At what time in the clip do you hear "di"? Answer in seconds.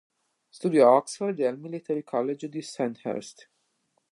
2.49-2.63